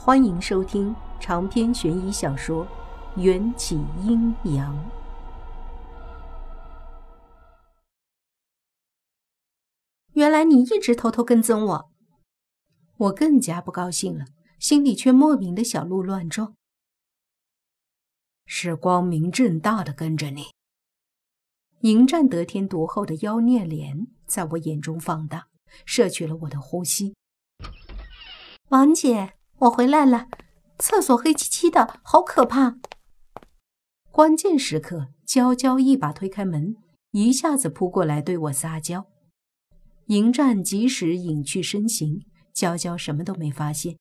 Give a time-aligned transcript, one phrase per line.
[0.00, 2.64] 欢迎收听长篇悬疑小说
[3.20, 3.74] 《缘起
[4.04, 4.72] 阴阳》。
[10.12, 11.90] 原来你一直偷偷跟踪我，
[12.96, 14.26] 我更加不高兴了，
[14.60, 16.54] 心里却莫名的小鹿乱撞。
[18.46, 20.46] 是光明正大的跟着你。
[21.80, 25.48] 迎战得天独厚的妖孽脸在我眼中放大，
[25.84, 27.16] 摄取了我的呼吸。
[28.68, 29.37] 王姐。
[29.60, 30.28] 我回来了，
[30.78, 32.78] 厕所黑漆漆的，好可怕。
[34.12, 36.76] 关键时刻，娇娇一把推开门，
[37.10, 39.06] 一下子扑过来对我撒娇。
[40.06, 43.98] 迎战及时隐去身形，娇娇什么都没发现。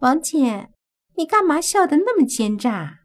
[0.00, 0.70] 王姐，
[1.16, 3.00] 你干嘛笑得那么奸诈？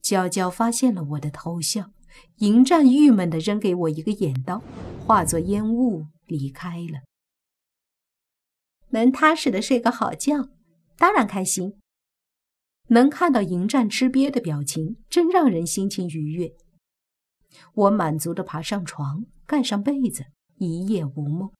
[0.00, 1.90] 娇娇发现了我的偷笑，
[2.38, 4.62] 迎战郁闷的扔给我一个眼刀，
[5.06, 7.05] 化作烟雾离开了。
[8.96, 10.48] 能踏实的睡个好觉，
[10.96, 11.78] 当然开心。
[12.88, 16.56] 能看到迎战吃瘪的表情，真让人心情愉悦。
[17.74, 20.24] 我满足的爬上床，盖上被子，
[20.56, 21.52] 一夜无梦。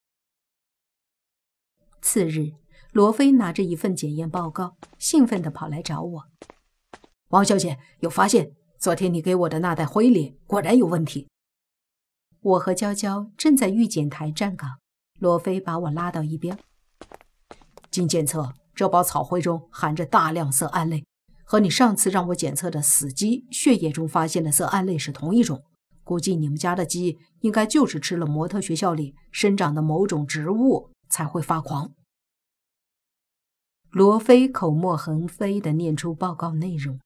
[2.00, 2.52] 次日，
[2.92, 6.24] 罗非拿着一份检验报告，兴奋地跑来找我。
[7.28, 11.28] 王小姐，有发现，昨天你给我的那袋灰里果然有问题。
[12.40, 14.78] 我和娇娇正在预检台站岗，
[15.18, 16.58] 罗非把我拉到一边。
[17.96, 21.02] 经检测，这包草灰中含着大量色胺类，
[21.44, 25.64] 和你上次让我检测的死鸡血液中发现的色胺类是同一种。
[26.04, 31.92] 估计你们家的鸡应该就是吃了模特学校里生长的某种植物才会发狂。
[33.90, 37.00] 罗非口沫横飞地念出报告内容，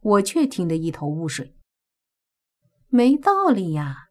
[0.00, 1.54] 我却听得一头雾水。
[2.88, 4.06] 没道理呀，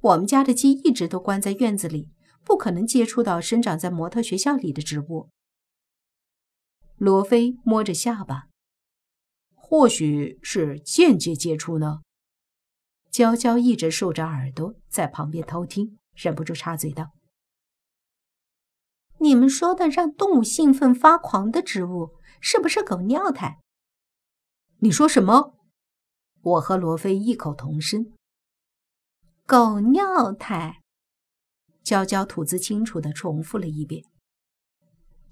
[0.00, 2.10] 我们家的鸡一直都关在院子里，
[2.44, 5.30] 不可能接触到生长在模特学校里的植物。
[6.96, 8.48] 罗非摸着下巴，
[9.54, 12.02] 或许是间接接触呢。
[13.10, 17.12] 娇娇一直竖着耳朵在旁边偷听，忍不住插嘴道
[19.20, 23.60] ：“你们说的让动物兴奋发狂的植物，是不是狗尿苔？”
[24.78, 25.56] 你说什么？
[26.42, 28.12] 我和罗非异口同声
[29.46, 30.80] ：“狗尿苔。”
[31.82, 34.04] 娇娇吐字清楚地重复了一遍。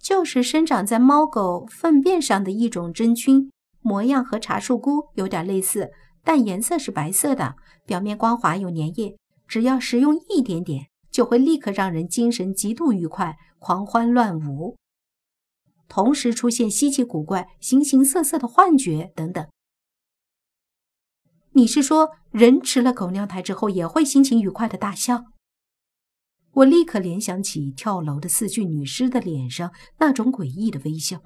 [0.02, 5.92] 就是生长在猫狗粪便上的一种真菌，模样和茶树菇有点类似，
[6.24, 7.54] 但颜色是白色的，
[7.86, 9.16] 表面光滑有粘液。
[9.46, 14.76] 只要食用一点点，就会立刻让人精神极度愉快，狂欢乱舞，
[15.88, 19.46] 同时出现稀奇古怪、形形色色的幻觉等等。
[21.52, 25.26] 你是说人吃了狗尿苔之后也会心情愉快的大笑？
[26.54, 31.20] 我立刻联想起跳楼的四具女尸的脸上那种诡异的微笑。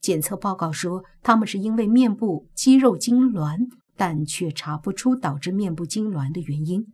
[0.00, 6.92] 检测报告说，他们是因为面部肌肉痉挛，但却查不出导致面部痉挛的原因。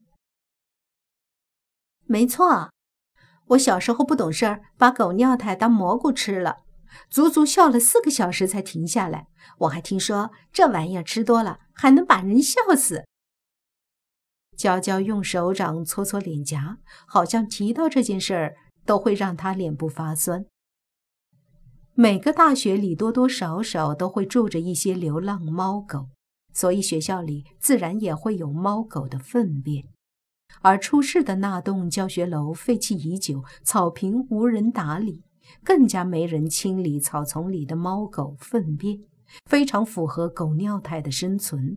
[2.04, 2.70] 没错，
[3.46, 6.58] 我小时候不懂事儿，把狗尿苔当蘑菇吃了，
[7.08, 9.28] 足足笑了四个小时才停下来。
[9.60, 13.04] 我还听说这玩意儿吃多了还能把人笑死。
[14.56, 20.46] 娇娇用手掌搓搓脸颊，好像提到这件事儿都会让她脸部发酸。
[21.94, 26.08] 每个大学里多多少少都会住着一些流浪猫狗，
[26.54, 29.84] 所以学校里自然也会有猫狗的粪便。
[30.60, 35.22] 而出事的那栋教学楼废弃已久，草坪无人打理，
[35.64, 39.00] 更加没人清理草丛里的猫狗粪便，
[39.46, 41.76] 非常符合狗尿苔的生存。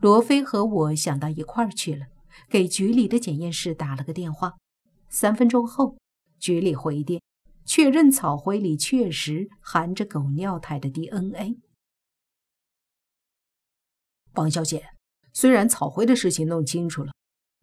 [0.00, 2.06] 罗非和我想到一块儿去了，
[2.48, 4.54] 给局里的检验室打了个电话。
[5.08, 5.96] 三分钟后，
[6.38, 7.20] 局里回电，
[7.64, 11.58] 确认草灰里确实含着狗尿苔的 DNA。
[14.34, 14.90] 王小姐，
[15.32, 17.12] 虽然草灰的事情弄清楚了，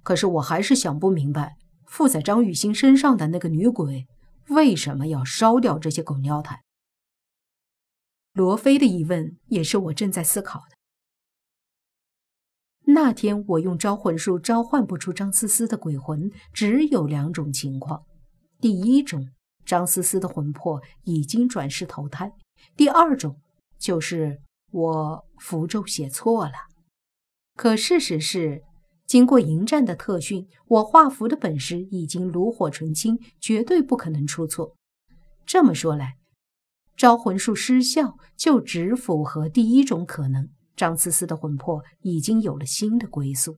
[0.03, 4.07] 可是我还是想不明白，附在张雨欣身上的那个女鬼
[4.49, 6.61] 为什么要烧掉这些狗尿苔？
[8.33, 10.74] 罗非的疑问也是我正在思考的。
[12.95, 18.05] 那天我用招魂术召唤不出张思思的鬼魂，只有两种情况：
[18.61, 19.27] 第一种，
[19.65, 22.29] 张思思的魂魄已经转世投胎；
[22.77, 23.35] 第二种，
[23.77, 24.39] 就是
[24.71, 26.53] 我符咒写错了。
[27.57, 28.63] 可事实是，
[29.05, 34.73] 经过迎战的特训，我画符的本事已经炉火纯青，绝对不可能出错。
[35.45, 36.15] 这么说来，
[36.95, 40.47] 招魂术失效就只符合第一种可能。
[40.75, 43.57] 张思思的魂魄已经有了新的归宿，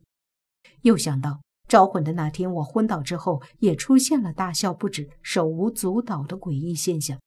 [0.81, 7.19] 又想到招魂的那天，我昏倒之后，也出现了大笑不止、手舞足蹈的诡异现象。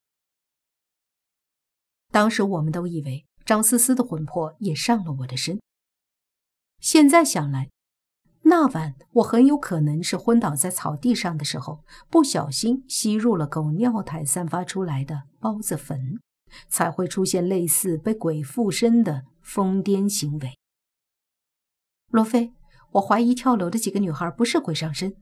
[2.10, 5.60] 当时我们都以为张思思的魂魄也上了我的身。
[6.80, 7.68] 现在想来，
[8.42, 16.18] 那晚我很有可能是昏倒在草地上的时候，不小心吸入了狗尿苔散发出来的孢子粉，
[16.68, 20.58] 才会出现类似被鬼附身的疯癫行为。
[22.08, 22.52] 罗非。
[22.94, 25.14] 我怀疑跳楼的几个女孩不是鬼上身，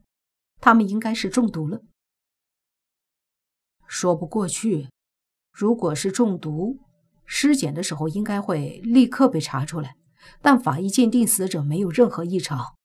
[0.59, 1.83] 她们应该是中毒了。
[3.85, 4.89] 说不过去，
[5.51, 6.79] 如果是中毒，
[7.25, 9.97] 尸检的时候应该会立刻被查出来，
[10.41, 12.75] 但法医鉴定死者没有任何异常。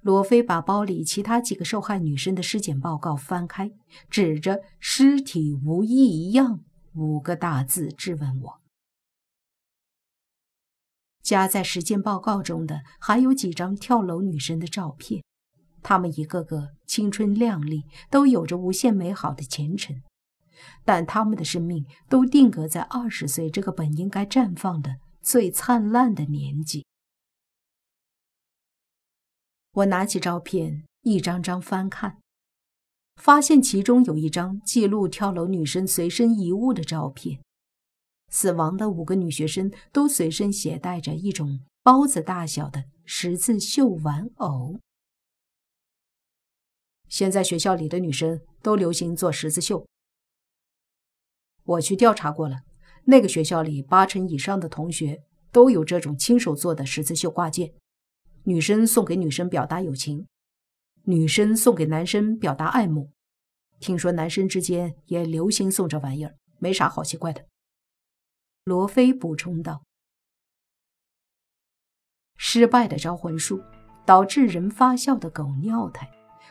[0.00, 3.70] 罗非把包里其他几个受害女生的尸检报告翻开，
[4.10, 6.64] 指着“尸体无异样”
[6.94, 8.60] 五个大字质问我。
[11.28, 15.22] 夹在实践报告中的还有几张跳楼女生的照片，
[15.82, 20.00] 她们一个个青春靓丽，都有着无限美好的前程，
[20.86, 26.86] 但她们的生命都定格在二十岁这个本应该绽放的最灿烂的年纪。
[29.72, 32.22] 我拿起照片，一张张翻看，
[33.16, 37.42] 发现其中有一张记录跳楼女生随身遗物的照片。
[38.28, 44.78] 死亡的五个女学生都随身携带着一种包子大小的十字绣玩偶。
[47.08, 49.86] 现在学校里的女生都流行做十字绣。
[51.64, 52.60] 我去调查过了，
[53.04, 57.72] 那个学校里八成以上的同学都有这种亲手做的十字绣挂件。
[58.44, 60.26] 女生送给女生表达友情，
[61.04, 63.10] 女生送给男生表达爱慕。
[63.80, 67.46] 听说男生之间也流行送这玩意儿，没啥好奇怪的。
[68.68, 69.82] 罗非补充道
[72.36, 73.62] ：“失败的招魂术，
[74.04, 76.06] 导致人发酵的狗尿苔，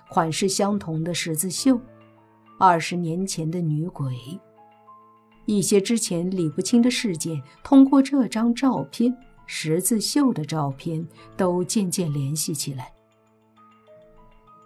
[0.10, 1.80] 款式相同的十字绣，
[2.58, 4.18] 二十年前的女鬼，
[5.46, 9.16] 一些之前理不清的事件，通过这张照片，
[9.46, 12.92] 十字绣的照片，都渐渐联系起来。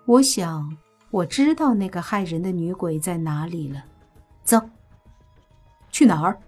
[0.06, 0.78] 我想，
[1.10, 3.84] 我知道那个害人的女鬼在哪里了。
[4.46, 4.58] 走，
[5.92, 6.42] 去哪儿？”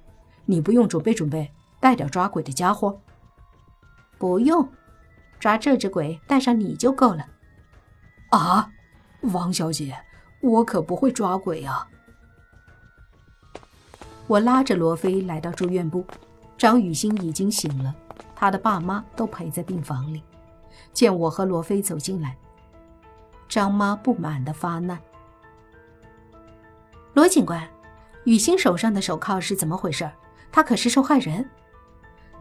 [0.46, 3.00] 你不用准备准备，带点抓鬼的家伙。
[4.18, 4.68] 不用，
[5.40, 7.28] 抓这只鬼带上你就够了。
[8.30, 8.72] 啊，
[9.22, 9.96] 王小姐，
[10.42, 11.88] 我可不会抓鬼啊！
[14.28, 16.06] 我拉着罗非来到住院部，
[16.58, 17.94] 张雨欣已经醒了，
[18.36, 20.24] 她的爸妈都陪在病房里。
[20.94, 22.38] 见我和罗非走进来，
[23.50, 25.00] 张妈不满的发难
[27.14, 27.68] ：“罗警官，
[28.24, 30.10] 雨欣手上的手铐是怎么回事？”
[30.54, 31.50] 他可是受害人，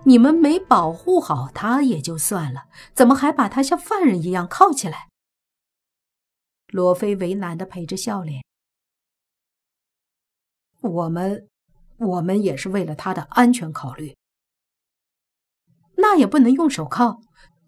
[0.04, 5.08] 你们没保护好他也就算了，怎么还把他像犯人一样铐起来？
[6.66, 8.44] 罗非为难的陪着笑脸。
[10.82, 11.48] 我们，
[11.96, 14.14] 我们也是为了他的安全考虑。
[15.96, 17.20] 那也不能用手铐。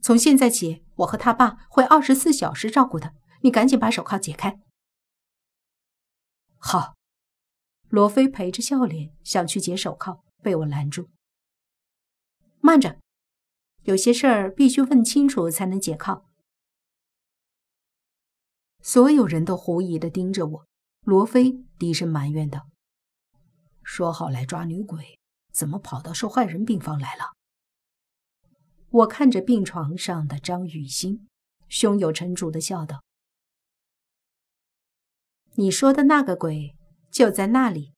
[0.03, 3.15] 从现在起，我和他爸会二十四小时照顾他。
[3.41, 4.61] 你赶紧把手铐解开。
[6.59, 6.93] 好。
[7.89, 10.25] 罗非陪着笑脸想去解手铐。
[10.45, 11.09] 被我拦住。
[12.61, 13.01] 慢着，
[13.83, 16.25] 有些事儿必须问清楚才能解铐。
[18.81, 20.67] 所有人都狐疑的盯着我。
[21.01, 22.69] 罗非低声埋怨道
[23.85, 25.19] ：“说好来抓女鬼，
[25.53, 27.35] 怎么跑到受害人病房来了？”
[28.89, 31.29] 我看着病床上的张雨欣，
[31.69, 33.03] 胸有成竹的笑道
[35.57, 36.75] ：“你说的那个鬼
[37.11, 37.93] 就在那里。”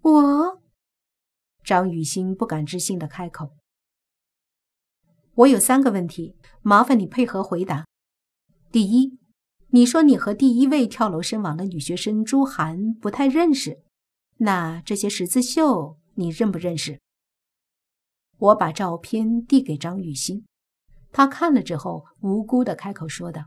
[0.00, 0.61] 我。
[1.64, 3.50] 张雨欣不敢置信的开口
[5.34, 7.86] ：“我有三个问题，麻烦你配合回答。
[8.70, 9.18] 第一，
[9.68, 13.82] 你说你和第一位跳楼身亡的女学生朱涵不太认识，
[14.38, 17.00] 那这些十字绣你认不认识？”
[18.38, 20.44] 我把照片递给张雨欣，
[21.12, 23.44] 她看了之后无辜的开口说道：“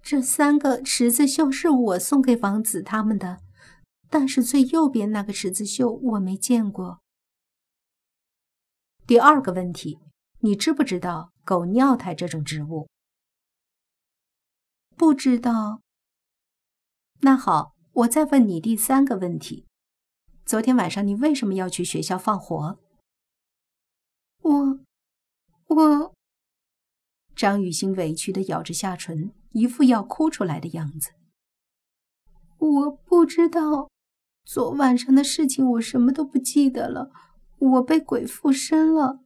[0.00, 3.40] 这三个十字绣是我送给王子他们的。”
[4.08, 7.00] 但是最右边那个十字绣我没见过。
[9.06, 10.00] 第二个问题，
[10.40, 12.88] 你知不知道狗尿苔这种植物？
[14.96, 15.80] 不知道。
[17.20, 19.66] 那好，我再问你第三个问题：
[20.44, 22.78] 昨天晚上你为什么要去学校放火？
[24.40, 24.80] 我，
[25.66, 26.14] 我……
[27.34, 31.12] 张雨欣委屈的咬着下唇，一副要哭出来的样子。
[32.58, 33.90] 我不知道。
[34.46, 37.10] 昨晚上的事情我什么都不记得了，
[37.58, 39.18] 我被鬼附身了。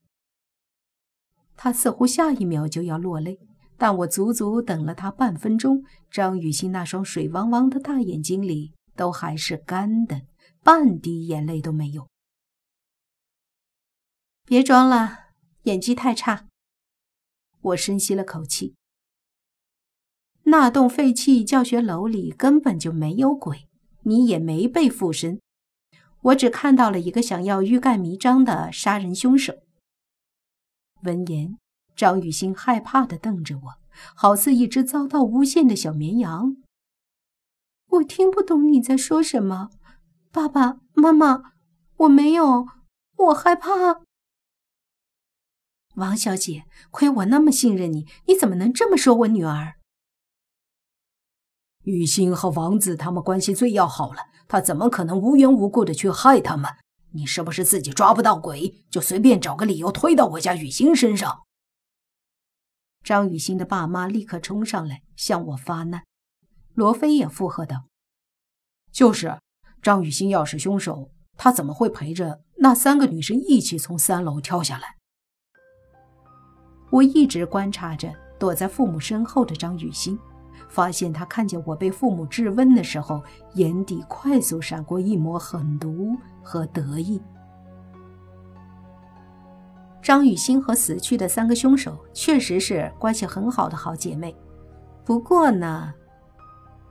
[1.54, 3.38] 他似乎下一秒就要落泪，
[3.76, 10.22] 但我足足等了他半分钟，张雨欣那双水汪汪的大眼睛里都还是干的，
[10.62, 12.08] 半滴眼泪都没有。
[14.46, 15.26] 别装了，
[15.64, 16.46] 演技太差。
[17.60, 18.74] 我深吸了口气。
[20.44, 23.68] 那栋废弃教学楼里根本就没有鬼，
[24.02, 25.40] 你也没被附身。
[26.22, 29.54] 我只看到了一个想要欲盖弥彰的杀人凶手。
[31.02, 31.56] 闻言，
[31.96, 33.74] 张雨欣害怕地瞪着我，
[34.14, 36.56] 好似一只遭到诬陷的小绵羊。
[37.88, 39.70] 我听不懂你在说什么，
[40.30, 41.54] 爸爸妈妈，
[41.96, 42.68] 我没有，
[43.16, 44.02] 我害怕。
[45.96, 49.79] 王小姐，亏我那么信任你，你怎么能这么说我女儿？
[51.84, 56.70] 雨欣和王子他们关系最要好了，他怎么可能无缘无故的去害他们？
[57.12, 61.42] 你是不是自己抓不到鬼，就随便找个理由推到我家雨欣身上？
[63.02, 66.04] 张雨欣的爸妈立刻冲上来向我发难，
[66.74, 67.86] 罗非也附和道
[68.92, 69.38] ：“就是，
[69.82, 74.96] 张雨欣要是凶手，他怎么会陪着那三个女生一起从三楼跳下来？”
[76.92, 80.18] 我一直观察着躲在父母身后的张雨欣。
[80.70, 83.22] 发现他看见我被父母质问的时候，
[83.54, 87.20] 眼底快速闪过一抹狠毒和得意。
[90.00, 94.34] 张雨欣和死去的三个凶手确实是关系很好的好姐妹，
[95.04, 95.92] 不过呢，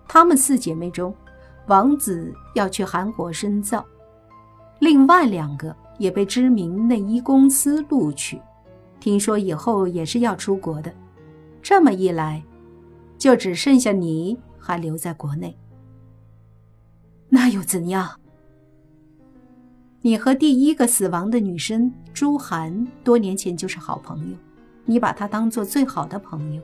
[0.08, 1.16] 她们四姐妹中，
[1.68, 3.84] 王子要去韩国深造，
[4.80, 8.40] 另外两个也被知名内衣公司录取，
[9.00, 10.94] 听说以后也是要出国的。
[11.62, 12.44] 这么一来。
[13.20, 15.56] 就只剩下你还留在国内，
[17.28, 18.10] 那又怎样？
[20.02, 24.38] 你和第一个死亡的女生朱涵多年前就是好朋友，
[24.86, 26.62] 你把她当做最好的朋友，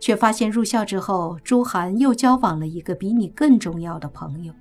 [0.00, 4.52] 却发现入校之后，朱涵又交往了一个比你更重要的朋友，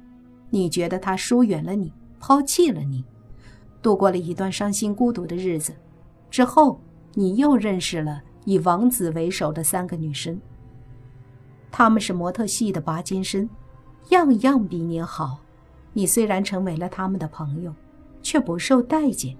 [0.51, 3.03] 你觉得她疏远了你，抛弃了你，
[3.81, 5.73] 度过了一段伤心孤独的日子，
[6.29, 6.79] 之后
[7.15, 10.39] 你又认识了以王子为首的三个女生。
[11.77, 13.49] 他们是模特系的拔尖生，
[14.07, 15.39] 样样比你好。
[15.91, 17.73] 你虽然成为了他们的朋友，
[18.21, 19.35] 却不受待见。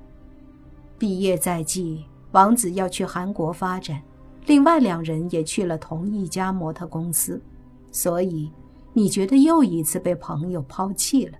[1.00, 4.02] 毕业在即，王子要去韩国发展，
[4.48, 7.42] 另外两人也去了同一家模特公司，
[7.90, 8.52] 所以
[8.92, 11.38] 你觉得又一次被朋友抛弃了。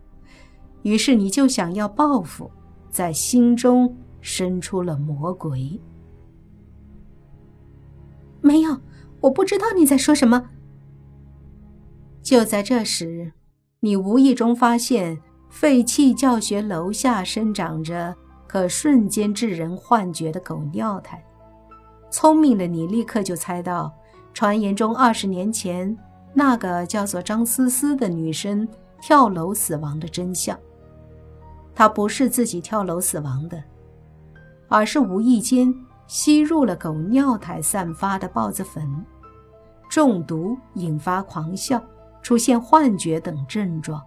[0.84, 2.50] 于是你就想要报复，
[2.90, 5.78] 在心中生出了魔鬼。
[8.40, 8.80] 没有，
[9.20, 10.52] 我不知道你在说什么。
[12.26, 13.32] 就在这时，
[13.82, 15.16] 你无意中发现
[15.48, 18.16] 废弃教学楼下生长着
[18.48, 21.24] 可瞬间致人幻觉的狗尿苔。
[22.10, 23.94] 聪明的你立刻就猜到，
[24.34, 25.96] 传言中二十年前
[26.34, 28.68] 那个叫做张思思的女生
[29.00, 30.58] 跳楼死亡的真相。
[31.76, 33.64] 她不是自己跳楼死亡的，
[34.68, 35.72] 而是无意间
[36.08, 39.06] 吸入了狗尿苔散发的孢子粉，
[39.88, 41.80] 中毒引发狂笑。
[42.26, 44.02] 出现幻觉等症状，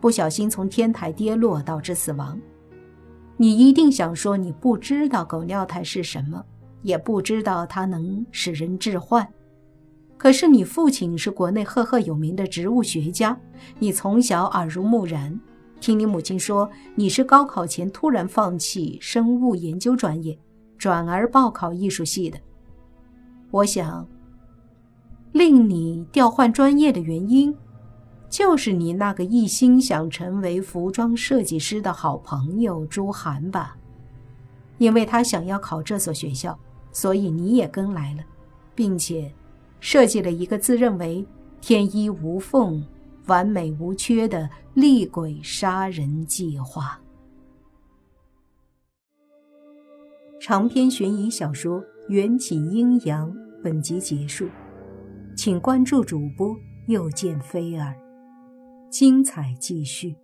[0.00, 2.36] 不小心从天台跌落导致死亡。
[3.36, 6.44] 你一定想说你不知道狗尿苔是什么，
[6.82, 9.24] 也不知道它能使人致幻。
[10.18, 13.38] 可是你父亲是国内赫赫有名的植物学家，
[13.78, 15.40] 你从小耳濡目染。
[15.78, 20.36] 听你母亲说，你是高考前突然放弃生物研究专业，
[20.76, 22.36] 转而报考艺术系的。
[23.52, 24.04] 我想。
[25.32, 27.56] 令你调换专业的原因，
[28.28, 33.76] 就是你那个一心想成为服装设计师的好朋友朱涵吧？
[34.78, 36.58] 因为他想要考这所学校，
[36.90, 38.22] 所以你也跟来了，
[38.74, 39.32] 并且
[39.80, 41.24] 设计了一个自认为
[41.60, 42.84] 天衣无缝、
[43.26, 46.98] 完美无缺的厉鬼杀人计划。
[50.40, 53.30] 长篇悬疑小说《缘起阴阳》
[53.62, 54.48] 本集结束。
[55.36, 57.94] 请关注主播，又见菲儿，
[58.90, 60.14] 精彩继续。